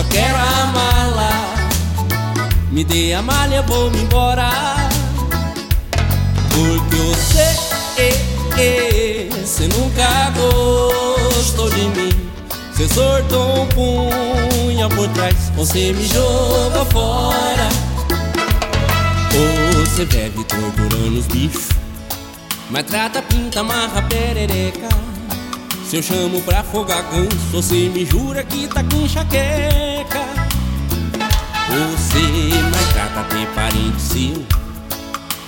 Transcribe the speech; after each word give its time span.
só 0.00 0.04
quero 0.04 0.36
amá-la. 0.36 1.54
Me 2.70 2.84
dê 2.84 3.12
a 3.12 3.22
malha, 3.22 3.62
vou 3.62 3.90
me 3.90 4.02
embora. 4.02 4.50
Porque 6.54 6.96
você, 6.96 8.12
você 9.44 9.68
nunca 9.68 10.32
gostou 11.34 11.68
de 11.70 11.82
mim. 11.82 12.30
Você 12.72 12.88
sortou 12.88 13.62
um 13.62 13.66
punha 13.66 14.88
por 14.88 15.08
trás, 15.08 15.50
você 15.54 15.92
me 15.92 16.06
joga 16.06 16.84
fora. 16.86 17.68
Você 19.74 20.06
bebe 20.06 20.44
torturando 20.44 21.18
os 21.18 21.26
bichos, 21.26 21.68
mas 22.70 22.86
trata, 22.86 23.20
pinta, 23.20 23.60
amarra, 23.60 24.00
perereca. 24.02 25.09
Se 25.90 25.96
eu 25.96 26.02
chamo 26.04 26.40
pra 26.42 26.60
afogar 26.60 27.02
ganso, 27.10 27.36
você 27.50 27.88
me 27.88 28.06
jura 28.06 28.44
que 28.44 28.68
tá 28.68 28.80
com 28.84 29.00
enxaqueca. 29.00 30.24
Você 31.68 32.54
maltrata 32.62 33.24
ter 33.34 33.48
parente 33.56 34.00
seu. 34.00 34.46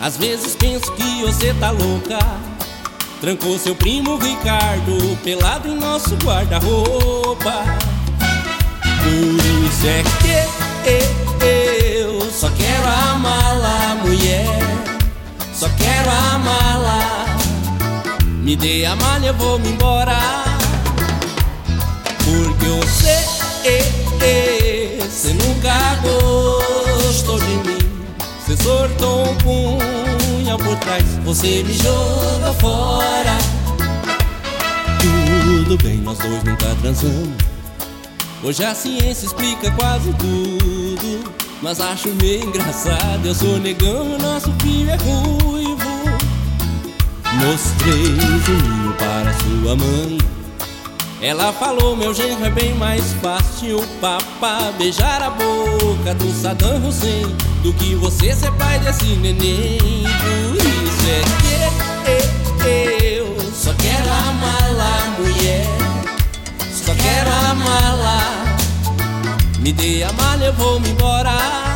Às 0.00 0.16
vezes 0.16 0.56
penso 0.56 0.90
que 0.92 1.20
você 1.20 1.52
tá 1.60 1.70
louca. 1.70 2.18
Trancou 3.20 3.58
seu 3.58 3.76
primo 3.76 4.16
Ricardo 4.16 5.18
pelado 5.22 5.68
em 5.68 5.74
nosso 5.74 6.16
guarda-roupa. 6.24 7.62
Por 9.02 9.44
isso 9.66 9.86
é 9.86 10.02
que 10.22 11.44
eu 12.02 12.18
só 12.30 12.48
quero 12.48 12.88
amá-la, 13.12 13.94
mulher. 14.02 14.58
Só 15.52 15.68
quero 15.76 16.10
amá-la. 16.10 17.29
Me 18.40 18.56
dê 18.56 18.86
a 18.86 18.96
malha, 18.96 19.26
eu 19.28 19.34
vou 19.34 19.58
me 19.58 19.68
embora. 19.68 20.18
Porque 22.24 22.66
você, 22.66 23.40
você 24.98 25.32
nunca 25.34 25.96
gostou 26.02 27.38
de 27.38 27.68
mim. 27.68 27.78
Você 28.40 28.56
sortou 28.62 29.30
um 29.30 29.36
punhal 29.36 30.58
por 30.58 30.76
trás, 30.78 31.04
você 31.22 31.62
me 31.62 31.74
joga 31.74 32.52
fora. 32.54 33.36
Tudo 35.00 35.76
bem, 35.82 35.98
nós 35.98 36.18
dois 36.18 36.42
nunca 36.42 36.74
transamos. 36.80 37.36
Hoje 38.42 38.64
a 38.64 38.74
ciência 38.74 39.26
explica 39.26 39.70
quase 39.72 40.14
tudo. 40.14 41.30
Mas 41.60 41.78
acho 41.78 42.08
meio 42.14 42.44
engraçado, 42.44 43.26
eu 43.26 43.34
sou 43.34 43.58
negão 43.58 44.16
nosso 44.18 44.50
filho 44.62 44.90
é 44.90 44.96
ruivo. 44.96 45.69
Mostrei 47.40 48.04
Juninho 48.44 48.94
para 48.98 49.32
sua 49.32 49.74
mãe. 49.74 50.18
Ela 51.22 51.52
falou: 51.52 51.96
Meu 51.96 52.12
genro 52.12 52.44
é 52.44 52.50
bem 52.50 52.74
mais 52.74 53.14
fácil. 53.14 53.82
Papá 54.00 54.72
beijar 54.76 55.22
a 55.22 55.30
boca 55.30 56.14
do 56.14 56.30
Saddam 56.32 56.86
Hussein 56.86 57.34
do 57.62 57.72
que 57.72 57.94
você 57.94 58.34
ser 58.34 58.52
pai 58.52 58.78
desse 58.80 59.16
neném. 59.16 59.78
Por 60.20 60.56
isso 60.56 61.08
é 61.08 61.40
que 62.62 63.06
eu 63.06 63.36
só 63.54 63.72
quero 63.74 64.10
amá-la, 64.28 65.16
mulher. 65.18 65.66
Só 66.72 66.94
quero 66.94 67.30
amá-la. 67.50 68.56
Me 69.60 69.72
dê 69.72 70.02
a 70.02 70.12
malha, 70.12 70.46
eu 70.46 70.52
vou 70.54 70.78
me 70.80 70.90
embora. 70.90 71.69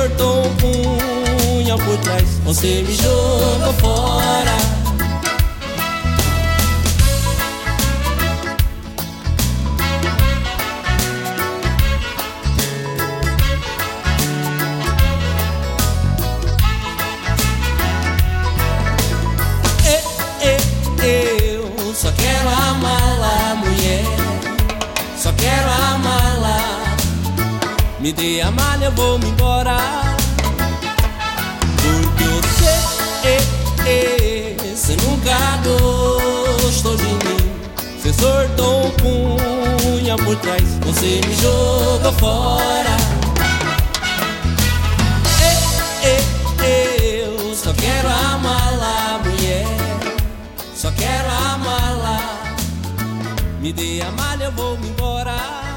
Você 0.00 0.08
sortou 0.08 0.46
um 0.46 0.54
punhal 0.56 1.78
por 1.78 1.98
trás. 1.98 2.40
Você 2.44 2.82
me 2.82 2.94
jogou 2.94 3.72
fora 3.74 4.79
Me 28.00 28.14
dê 28.14 28.40
a 28.40 28.50
malha, 28.50 28.86
eu 28.86 28.92
vou 28.92 29.18
me 29.18 29.26
embora. 29.26 29.76
Porque 31.82 32.24
você, 32.24 32.80
você 34.64 34.96
nunca 35.04 35.36
gostou 36.62 36.96
de 36.96 37.04
mim. 37.04 37.20
Você 37.98 38.10
sortou 38.14 38.86
um 38.86 38.90
punha 38.92 40.16
por 40.16 40.34
trás 40.36 40.62
Você 40.86 41.20
me 41.26 41.34
jogou 41.36 42.12
fora. 42.14 42.96
Eu 46.62 47.54
só 47.54 47.74
quero 47.74 48.08
amá-la, 48.08 49.20
mulher. 49.22 49.66
Só 50.74 50.90
quero 50.92 51.28
amá-la 51.28 52.54
Me 53.60 53.72
dê 53.74 54.00
a 54.00 54.10
malha, 54.12 54.44
eu 54.44 54.52
vou 54.52 54.78
me 54.78 54.88
embora 54.88 55.69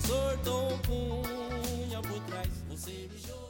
tesouro 0.00 0.36
dou 0.44 0.72
um 0.72 0.78
por 2.02 2.20
trás, 2.26 2.48
você 2.68 3.08
me 3.10 3.18
jogou. 3.18 3.45